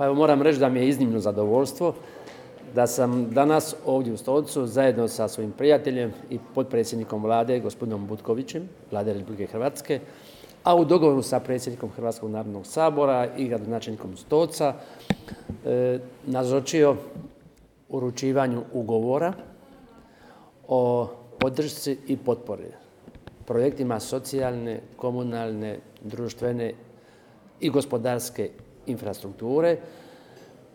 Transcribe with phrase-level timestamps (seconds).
[0.00, 1.94] Pa evo moram reći da mi je iznimno zadovoljstvo
[2.74, 8.68] da sam danas ovdje u stolcu zajedno sa svojim prijateljem i potpredsjednikom Vlade, gospodinom Butkovićem,
[8.90, 10.00] Vlade Republike Hrvatske,
[10.64, 14.74] a u dogovoru sa predsjednikom Hrvatskog narodnog sabora i gradonačelnikom Stoca
[15.64, 16.96] e, nazočio
[17.88, 19.32] uručivanju ugovora
[20.68, 21.08] o
[21.38, 22.72] podršci i potpori
[23.46, 26.72] projektima socijalne, komunalne, društvene
[27.60, 28.50] i gospodarske
[28.90, 29.76] infrastrukture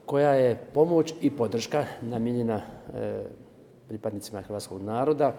[0.06, 2.62] koja je pomoć i podrška namijenjena
[2.94, 3.24] e,
[3.88, 5.34] pripadnicima hrvatskog naroda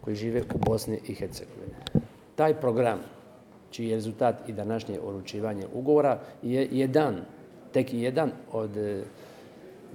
[0.00, 1.74] koji žive u Bosni i Hercegovini.
[2.34, 2.98] Taj program
[3.70, 7.16] čiji je rezultat i današnje uručivanje ugovora je jedan,
[7.72, 9.02] tek jedan od e,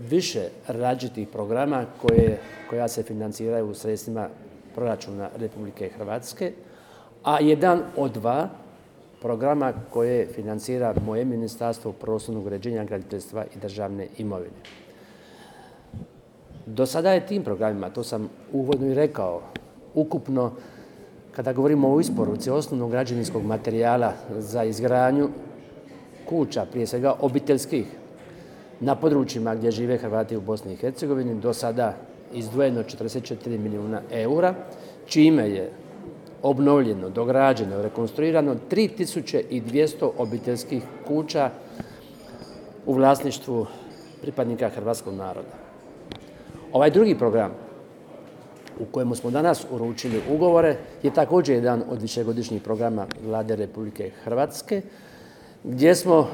[0.10, 2.38] više različitih programa koje,
[2.70, 4.30] koja se financiraju sredstvima
[4.76, 6.52] proračuna Republike Hrvatske,
[7.24, 8.50] a jedan od dva
[9.26, 14.60] programa koje financira moje Ministarstvo prostornog uređenja, graditeljstva i državne imovine.
[16.66, 19.42] Do sada je tim programima, to sam uvodno i rekao,
[19.94, 20.52] ukupno
[21.32, 25.30] kada govorimo o isporuci osnovnog građevinskog materijala za izgradnju
[26.30, 27.86] kuća, prije svega obiteljskih,
[28.80, 31.96] na područjima gdje žive Hrvati u Bosni i Hercegovini, do sada
[32.34, 34.54] izdvojeno 44 milijuna eura,
[35.06, 35.72] čime je
[36.46, 41.50] obnovljeno, dograđeno, rekonstruirano 3200 obiteljskih kuća
[42.86, 43.66] u vlasništvu
[44.22, 45.58] pripadnika hrvatskog naroda.
[46.74, 47.52] Ovaj drugi program
[48.80, 54.82] u kojemu smo danas uručili ugovore je također jedan od višegodišnjih programa Vlade Republike Hrvatske
[55.64, 56.28] gdje smo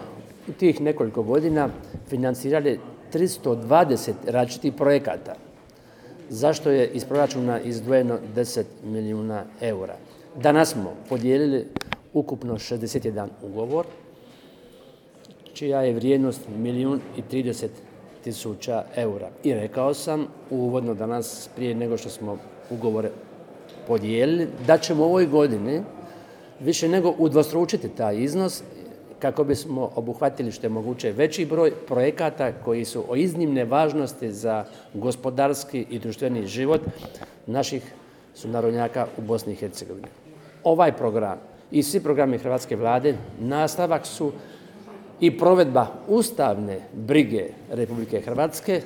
[0.48, 1.70] u tih nekoliko godina
[2.09, 2.80] financirali
[3.14, 5.36] 320 različitih projekata
[6.32, 9.96] zašto je iz proračuna izdvojeno 10 milijuna eura.
[10.36, 11.68] Danas smo podijelili
[12.14, 13.86] ukupno 61 ugovor,
[15.54, 17.68] čija je vrijednost milijun i 30
[18.23, 19.30] tisuća eura.
[19.44, 22.38] I rekao sam uvodno danas, prije nego što smo
[22.70, 23.12] ugovore
[23.88, 25.82] podijelili, da ćemo u ovoj godini
[26.60, 28.64] više nego udvostručiti taj iznos
[29.21, 34.65] kako bismo obuhvatili što je moguće veći broj projekata koji su o iznimne važnosti za
[34.93, 36.82] gospodarski i društveni život
[37.48, 37.93] naših
[38.36, 40.08] sunarodnjaka u Bosni i Hercegovini.
[40.64, 41.37] Ovaj program
[41.71, 44.31] i svi programi hrvatske Vlade nastavak su
[45.20, 48.81] i provedba ustavne brige Republike Hrvatske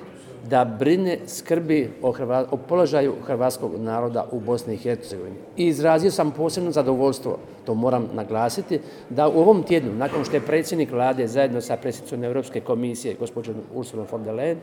[0.49, 5.35] da brine, skrbi o, položaju hrvatskog naroda u Bosni i Hercegovini.
[5.57, 10.45] I izrazio sam posebno zadovoljstvo, to moram naglasiti, da u ovom tjednu, nakon što je
[10.45, 14.57] predsjednik vlade zajedno sa predsjednicom Europske komisije, gospođom Ursulom von der Leyen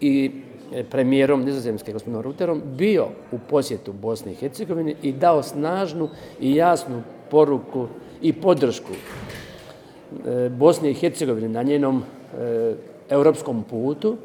[0.00, 0.30] i
[0.74, 6.08] e, premijerom nizozemske gospodinom Ruterom bio u posjetu Bosni i Hercegovini i dao snažnu
[6.40, 7.86] i jasnu poruku
[8.22, 12.74] i podršku e, Bosni i Hercegovini na njenom e,
[13.10, 14.16] europskom putu.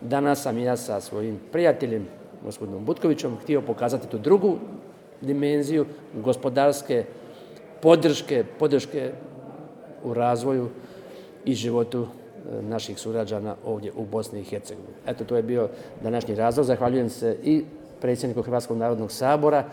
[0.00, 2.06] Danas sam ja sa svojim prijateljem,
[2.44, 4.56] gospodinom Butkovićem, htio pokazati tu drugu
[5.20, 7.04] dimenziju gospodarske
[7.82, 9.12] podrške, podrške
[10.04, 10.68] u razvoju
[11.44, 14.94] i životu e, naših surađana ovdje u Bosni i Hercegovini.
[15.06, 15.68] Eto, to je bio
[16.02, 16.66] današnji razlog.
[16.66, 17.64] Zahvaljujem se i
[18.00, 19.64] predsjedniku Hrvatskog narodnog sabora,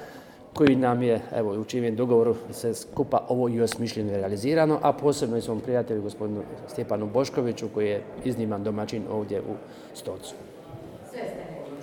[0.54, 5.38] koji nam je, evo, u čijem dogovoru se skupa ovo i osmišljeno realizirano, a posebno
[5.38, 9.54] i svom prijatelju, gospodinu Stjepanu Boškoviću, koji je izniman domaćin ovdje u
[9.94, 10.36] Stocu.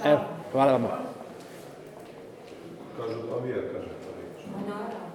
[0.04, 0.20] Evo,
[0.52, 0.82] hvala vam.
[2.96, 5.05] Kažu pa kaže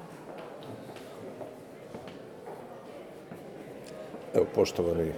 [4.35, 5.11] Evo, poštovani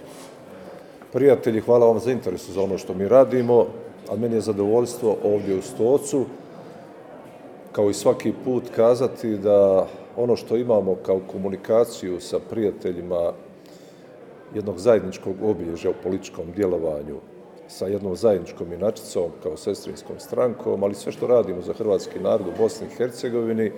[1.12, 3.66] prijatelji, hvala vam za interesu za ono što mi radimo,
[4.10, 6.24] a meni je zadovoljstvo ovdje u Stocu
[7.72, 9.86] kao i svaki put kazati da
[10.16, 13.32] ono što imamo kao komunikaciju sa prijateljima
[14.54, 17.16] jednog zajedničkog obilježja u političkom djelovanju,
[17.68, 22.58] sa jednom zajedničkom inačicom kao sestrinskom strankom, ali sve što radimo za hrvatski narod u
[22.58, 23.72] Bosni i Hercegovini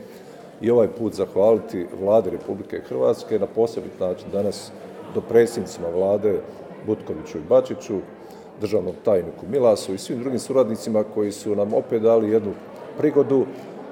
[0.61, 4.73] i ovaj put zahvaliti vlade Republike Hrvatske na posebit način danas
[5.17, 6.41] do predsjednicima vlade
[6.87, 7.99] Butkoviću i Bačiću,
[8.61, 12.53] državnom tajniku Milasu i svim drugim suradnicima koji su nam opet dali jednu
[12.99, 13.47] prigodu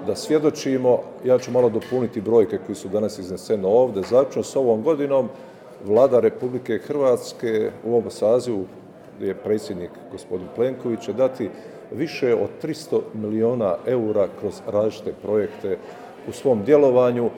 [0.06, 4.82] da svjedočimo, ja ću malo dopuniti brojke koje su danas iznesene ovdje, začno s ovom
[4.82, 5.28] godinom.
[5.84, 8.64] Vlada Republike Hrvatske u ovom sazivu
[9.20, 11.50] je predsjednik gospodin Plenković dati
[11.92, 15.78] više od 300 milijuna eura kroz različite projekte
[16.28, 17.30] u svom djelovanju.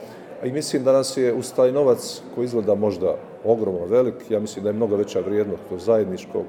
[0.44, 3.16] I mislim da nas je uz taj novac koji izgleda možda
[3.46, 6.44] ogromno velik, ja mislim da je mnogo veća vrijednost tog zajedničkog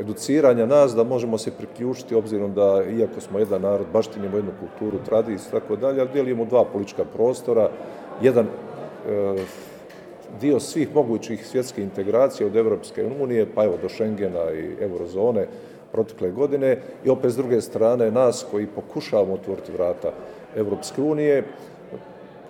[0.00, 5.04] educiranja nas da možemo se priključiti obzirom da iako smo jedan narod, baštinimo jednu kulturu,
[5.04, 7.70] tradiciju i tako dalje, ali dijelimo dva politička prostora,
[8.22, 9.36] jedan e,
[10.40, 15.46] dio svih mogućih svjetskih integracija od Europske unije, pa evo do Schengena i eurozone
[15.92, 20.12] protekle godine i opet s druge strane nas koji pokušavamo otvoriti vrata
[20.56, 21.44] Europske unije.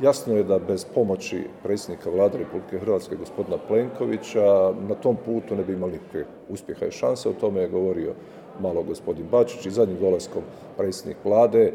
[0.02, 5.64] Jasno je da bez pomoći predsjednika vlade Republike Hrvatske, gospodina Plenkovića, na tom putu ne
[5.64, 6.00] bi imali
[6.48, 7.28] uspjeha i šanse.
[7.28, 8.12] O tome je govorio
[8.60, 10.42] malo gospodin Bačić i zadnjim dolaskom
[10.76, 11.72] predsjednik vlade,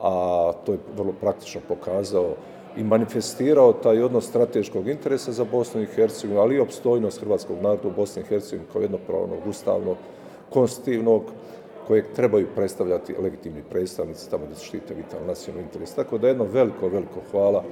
[0.00, 2.34] a to je vrlo praktično pokazao
[2.76, 7.88] i manifestirao taj odnos strateškog interesa za Bosnu i Hercegovinu, ali i opstojnost hrvatskog naroda
[7.88, 9.96] u Bosni i Hercegovini kao jednopravnog, ustavnog,
[10.50, 11.22] konstitutivnog,
[11.90, 15.94] kojeg trebaju predstavljati legitimni predstavnici tamo da se štite vitalni nacionalni interes.
[15.94, 17.64] Tako da jedno veliko, veliko hvala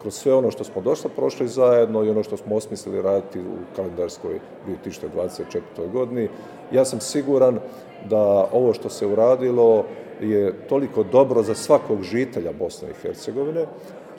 [0.00, 3.76] kroz sve ono što smo došli prošli zajedno i ono što smo osmislili raditi u
[3.76, 4.40] kalendarskoj
[4.86, 5.90] 2024.
[5.92, 6.28] godini.
[6.72, 7.58] Ja sam siguran
[8.10, 9.84] da ovo što se uradilo
[10.20, 13.66] je toliko dobro za svakog žitelja Bosne i Hercegovine,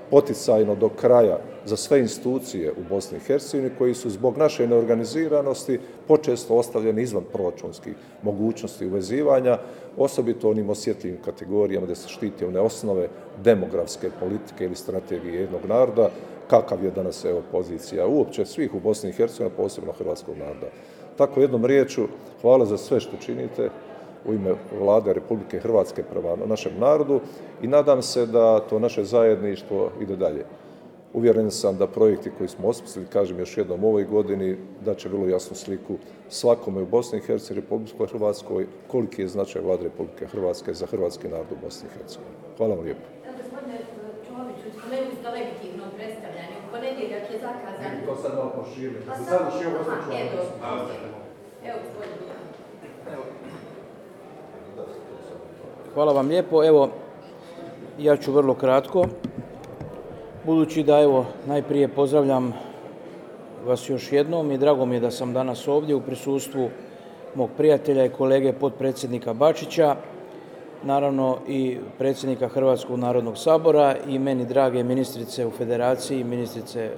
[0.09, 5.79] poticajno do kraja za sve institucije u Bosni i Hercegovini koji su zbog naše neorganiziranosti
[6.07, 9.57] počesto ostavljeni izvan proračunskih mogućnosti uvezivanja,
[9.97, 13.07] osobito onim osjetljivim kategorijama da se štiti one osnove
[13.43, 16.09] demografske politike ili strategije jednog naroda,
[16.49, 20.67] kakav je danas evo pozicija uopće svih u Bosni i Hercegovini, posebno hrvatskog naroda.
[21.17, 22.07] Tako jednom riječu,
[22.41, 23.69] hvala za sve što činite,
[24.25, 27.19] u ime vlade Republike Hrvatske prema našem narodu
[27.61, 30.45] i nadam se da to naše zajedništvo ide dalje.
[31.13, 35.09] Uvjeren sam da projekti koji smo osmislili, kažem još jednom u ovoj godini, da će
[35.09, 35.97] vrlo jasnu sliku
[36.29, 41.27] svakome u Bosni i Hercegovini, Republike Hrvatskoj, koliki je značaj vlade Republike Hrvatske za hrvatski
[41.27, 42.37] narod u Bosni i Hercegovini.
[42.57, 43.01] Hvala vam lijepo.
[53.13, 53.23] Evo.
[55.99, 56.63] Hvala vam lijepo.
[56.63, 56.89] Evo,
[57.99, 59.05] ja ću vrlo kratko.
[60.45, 62.53] Budući da evo najprije pozdravljam
[63.65, 66.69] vas još jednom i drago mi je da sam danas ovdje u prisustvu
[67.35, 69.95] mog prijatelja i kolege potpredsjednika Bačića,
[70.83, 76.91] naravno i predsjednika Hrvatskog narodnog sabora i meni drage ministrice u federaciji, ministrice e,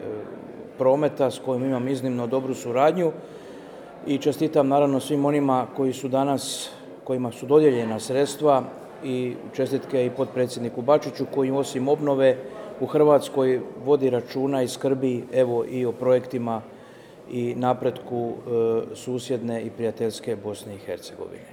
[0.78, 3.12] prometa s kojim imam iznimno dobru suradnju
[4.08, 6.70] i čestitam naravno svim onima koji su danas,
[7.04, 8.64] kojima su dodijeljena sredstva
[9.04, 12.38] i čestitke i potpredsjedniku Bačiću koji osim obnove
[12.80, 16.62] u Hrvatskoj vodi računa i skrbi evo i o projektima
[17.32, 21.52] i napretku e, susjedne i prijateljske Bosne i Hercegovine.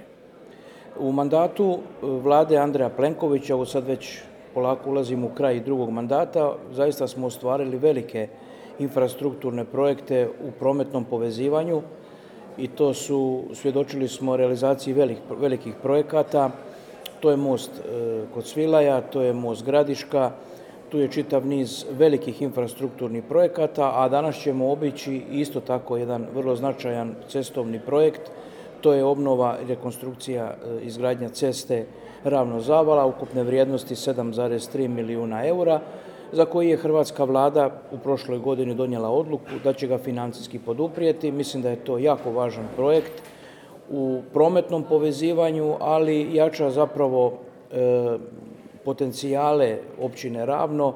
[0.99, 4.21] U mandatu e, vlade Andreja Plenkovića, ovo sad već
[4.53, 8.27] polako ulazimo u kraj drugog mandata, zaista smo ostvarili velike
[8.79, 11.81] infrastrukturne projekte u prometnom povezivanju
[12.57, 14.95] i to su, svjedočili smo realizaciji
[15.39, 16.51] velikih projekata
[17.19, 20.31] to je most e, kod Svilaja, to je most Gradiška,
[20.89, 26.55] tu je čitav niz velikih infrastrukturnih projekata, a danas ćemo obići isto tako jedan vrlo
[26.55, 28.21] značajan cestovni projekt,
[28.81, 31.85] to je obnova i rekonstrukcija e, izgradnja ceste
[32.23, 35.79] Ravno Zavala, ukupne vrijednosti 7,3 milijuna eura,
[36.31, 41.31] za koji je hrvatska vlada u prošloj godini donijela odluku da će ga financijski poduprijeti.
[41.31, 43.11] Mislim da je to jako važan projekt
[43.91, 47.33] u prometnom povezivanju, ali jača zapravo
[47.71, 48.17] e,
[48.85, 50.93] potencijale općine Ravno,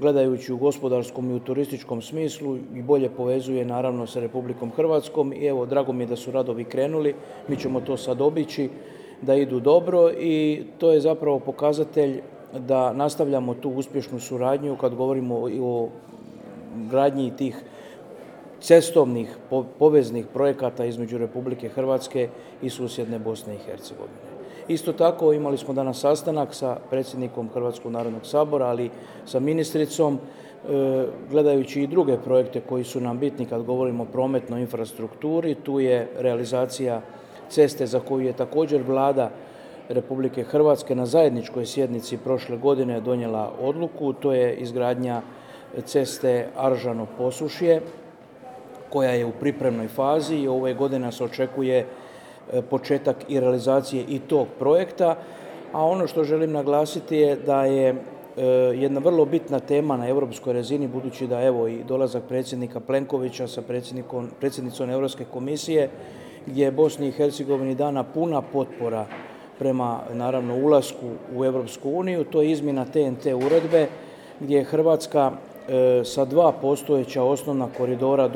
[0.00, 5.32] gledajući u gospodarskom i u turističkom smislu i bolje povezuje naravno sa Republikom Hrvatskom.
[5.32, 7.14] I evo drago mi je da su radovi krenuli,
[7.48, 8.68] mi ćemo to sad obići
[9.22, 10.10] da idu dobro.
[10.10, 12.20] I to je zapravo pokazatelj
[12.58, 15.88] da nastavljamo tu uspješnu suradnju kad govorimo o
[16.90, 17.64] gradnji tih
[18.60, 19.36] cestovnih
[19.78, 22.28] poveznih projekata između Republike Hrvatske
[22.62, 24.28] i susjedne Bosne i Hercegovine.
[24.68, 28.90] Isto tako imali smo danas sastanak sa predsjednikom Hrvatskog narodnog sabora, ali
[29.26, 34.60] sa ministricom, e, gledajući i druge projekte koji su nam bitni kad govorimo o prometnoj
[34.60, 35.54] infrastrukturi.
[35.54, 37.00] Tu je realizacija
[37.48, 39.30] ceste za koju je također vlada
[39.88, 44.12] Republike Hrvatske na zajedničkoj sjednici prošle godine donijela odluku.
[44.12, 45.22] To je izgradnja
[45.84, 47.80] ceste Aržano-Posušje
[48.90, 54.18] koja je u pripremnoj fazi i ove godine se očekuje e, početak i realizacije i
[54.18, 55.16] tog projekta.
[55.72, 57.96] A ono što želim naglasiti je da je e,
[58.74, 63.62] jedna vrlo bitna tema na europskoj razini, budući da evo i dolazak predsjednika Plenkovića sa
[64.40, 65.90] predsjednicom Europske komisije,
[66.46, 69.06] gdje je Bosni i Hercegovini dana puna potpora
[69.58, 73.86] prema naravno ulasku u Europsku uniju, to je izmjena TNT uredbe
[74.40, 78.28] gdje je Hrvatska e, sa dva postojeća osnovna koridora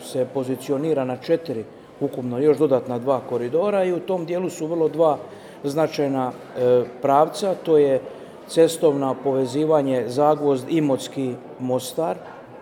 [0.00, 1.64] se pozicionira na četiri
[2.00, 5.18] ukupno još dodatna dva koridora i u tom dijelu su vrlo dva
[5.64, 8.00] značajna e, pravca, to je
[8.48, 12.16] cestovna povezivanje Zagvozd, Imotski, Mostar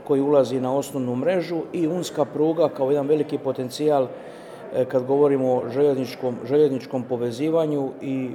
[0.06, 4.06] koji ulazi na osnovnu mrežu i unska pruga kao jedan veliki potencijal
[4.74, 8.30] e, kad govorimo o željezničkom, željezničkom povezivanju i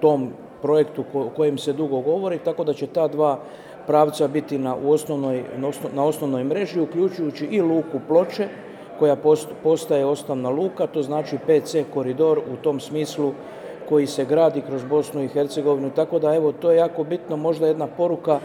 [0.00, 0.30] tom
[0.62, 3.38] projektu o kojem se dugo govori, tako da će ta dva
[3.86, 5.44] pravca biti na, osnovnoj,
[5.94, 8.48] na osnovnoj mreži, uključujući i luku Ploče,
[8.98, 9.16] koja
[9.62, 13.32] postaje osnovna luka, to znači PC koridor u tom smislu
[13.88, 15.90] koji se gradi kroz Bosnu i Hercegovinu.
[15.90, 18.40] Tako da evo to je jako bitno, možda jedna poruka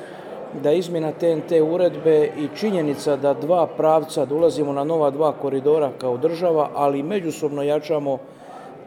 [0.63, 5.91] da izmjena TNT uredbe i činjenica da dva pravca, da ulazimo na nova dva koridora
[5.97, 8.17] kao država, ali međusobno jačamo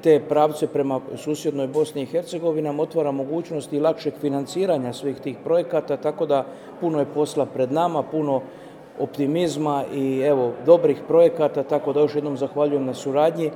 [0.05, 5.37] te pravce prema susjednoj Bosni i Hercegovini nam otvara mogućnost i lakšeg financiranja svih tih
[5.45, 6.45] projekata, tako da
[6.81, 8.43] puno je posla pred nama, puno
[8.99, 13.51] optimizma i evo dobrih projekata, tako da još jednom zahvaljujem na suradnji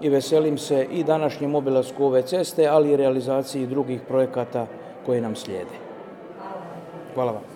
[0.00, 4.66] i veselim se i današnjem obilasku ove ceste, ali i realizaciji drugih projekata
[5.06, 5.78] koje nam slijede.
[7.14, 7.55] Hvala vam.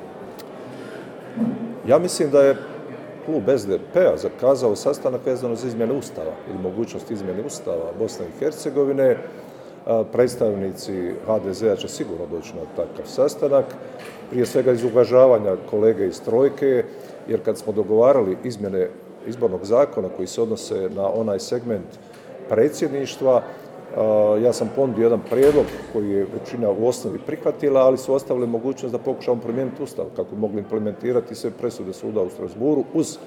[1.87, 2.57] Ja mislim da je
[3.25, 9.17] klub SDP-a zakazao sastanak vezano za izmjene Ustava ili mogućnost izmjene Ustava Bosne i Hercegovine.
[10.11, 13.65] Predstavnici HDZ-a će sigurno doći na takav sastanak,
[14.29, 16.83] prije svega iz uvažavanja kolege iz Trojke,
[17.27, 18.87] jer kad smo dogovarali izmjene
[19.27, 21.99] izbornog zakona koji se odnose na onaj segment
[22.49, 23.43] predsjedništva,
[24.43, 28.91] ja sam ponudio jedan prijedlog koji je većina u osnovi prihvatila, ali su ostavili mogućnost
[28.91, 33.17] da pokušamo promijeniti Ustav kako mogli implementirati sve presude suda u Strasburu uz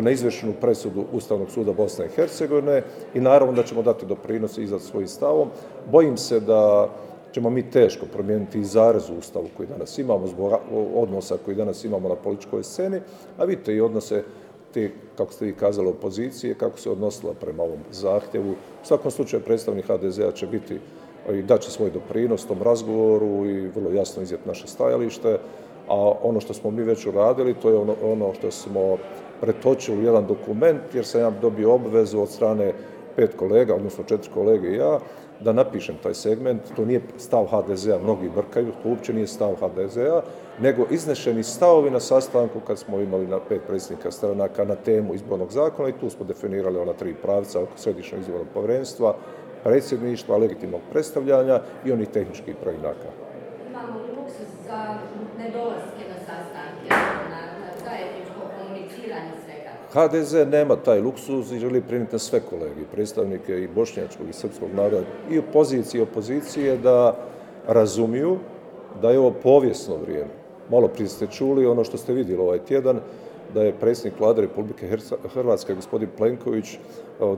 [0.00, 2.82] neizvršenu presudu Ustavnog suda Bosne i Hercegovine
[3.14, 5.48] i naravno da ćemo dati doprinos i za svojim stavom.
[5.90, 6.88] Bojim se da
[7.32, 10.52] ćemo mi teško promijeniti i zarez u Ustavu koji danas imamo zbog
[10.94, 13.00] odnosa koji danas imamo na političkoj sceni,
[13.38, 14.24] a vidite i odnose
[14.74, 18.50] te, kako ste vi kazali, opozicije, kako se odnosila prema ovom zahtjevu.
[18.50, 20.78] U svakom slučaju predstavnik HDZ-a će biti
[21.32, 25.38] i daće svoj doprinos tom razgovoru i vrlo jasno izjeti naše stajalište,
[25.88, 28.96] a ono što smo mi već uradili, to je ono, ono što smo
[29.40, 32.72] pretočili u jedan dokument, jer sam ja dobio obvezu od strane
[33.16, 34.98] pet kolega, odnosno četiri kolege i ja,
[35.40, 36.62] da napišem taj segment.
[36.76, 40.22] To nije stav HDZ-a, mnogi brkaju, to uopće nije stav HDZ-a,
[40.60, 45.50] nego iznešeni stavovi na sastanku kad smo imali na pet predsjednika stranaka na temu izbornog
[45.50, 49.14] zakona i tu smo definirali ona tri pravca oko središnjeg izbornog povjerenstva,
[49.64, 53.08] predsjedništva, legitimnog predstavljanja i onih tehničkih preinaka.
[53.70, 54.00] Imamo
[54.66, 54.98] za
[55.38, 56.88] nedolaske na sastanke,
[57.30, 57.42] na,
[57.84, 59.72] zajedničko komuniciranje svega.
[59.92, 64.68] HDZ nema taj luksuz i želi prenijeti na sve kolege, predstavnike i bošnjačkog i srpskog
[64.74, 67.16] naroda i opozicije i opozicije da
[67.66, 68.38] razumiju
[69.02, 70.30] da je ovo povijesno vrijeme.
[70.70, 73.00] Malo prije ste čuli ono što ste vidjeli ovaj tjedan,
[73.54, 74.98] da je predsjednik vlade Republike
[75.34, 76.78] Hrvatske, gospodin Plenković, e,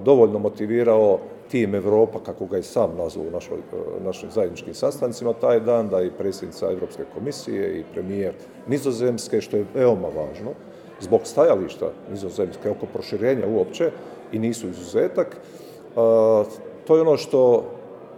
[0.05, 1.19] dovoljno motivirao
[1.51, 6.03] tim Evropa, kako ga je sam nazvao u e, našim zajedničkim sastancima taj dan, da
[6.03, 8.35] i predsjednica Europske komisije i premijer
[8.67, 10.51] Nizozemske, što je veoma važno,
[11.01, 13.91] zbog stajališta Nizozemske oko proširenja uopće
[14.33, 15.95] i nisu izuzetak, e,
[16.87, 17.65] to je ono što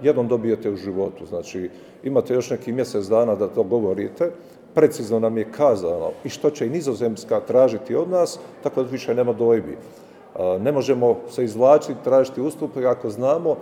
[0.03, 1.27] jednom dobijete u životu.
[1.27, 1.71] Znači,
[2.03, 4.31] imate još neki mjesec dana da to govorite,
[4.75, 9.15] precizno nam je kazano i što će i nizozemska tražiti od nas, tako da više
[9.15, 9.77] nema dojbi.
[10.61, 13.57] Ne možemo se izvlačiti, tražiti ustupe ako znamo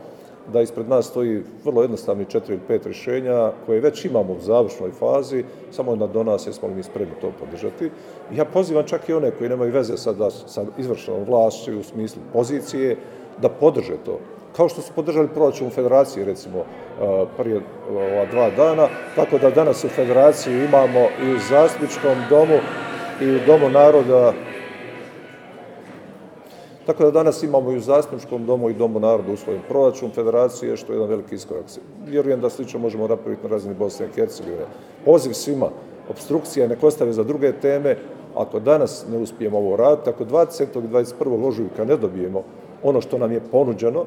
[0.53, 4.91] da ispred nas stoji vrlo jednostavni četiri ili pet rješenja koje već imamo u završnoj
[4.91, 7.91] fazi, samo na do nas jesmo li mi spremni to podržati.
[8.33, 12.97] Ja pozivam čak i one koji nemaju veze sada sa izvršenom vlašću u smislu pozicije,
[13.43, 14.19] da podrže to
[14.57, 16.65] kao što su podržali proračun federacije, recimo,
[17.37, 17.61] prije
[17.91, 22.59] ova dva dana, tako da danas u federaciji imamo i u zastupničkom domu
[23.21, 24.33] i u domu naroda
[26.87, 30.93] tako da danas imamo i u zastupničkom domu i domu naroda usvojen proračun federacije, što
[30.93, 31.65] je jedan veliki iskorak.
[32.07, 34.67] Vjerujem da slično možemo napraviti na razini Bosne i Hercegovine.
[35.05, 35.69] Poziv svima,
[36.11, 37.97] obstrukcija nek ostave za druge teme,
[38.37, 40.63] ako danas ne uspijemo ovo raditi, ako 20.
[40.63, 41.47] i 21.
[41.47, 42.43] ožujka ne dobijemo
[42.83, 44.05] ono što nam je ponuđeno,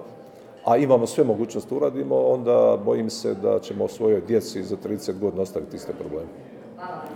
[0.65, 5.41] a imamo sve mogućnosti uradimo, onda bojim se da ćemo svojoj djeci za 30 godina
[5.41, 6.27] ostaviti iste probleme.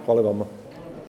[0.05, 0.45] Hvala vama.